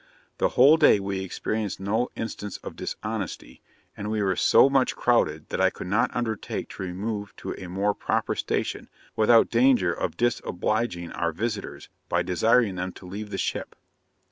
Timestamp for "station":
8.33-8.89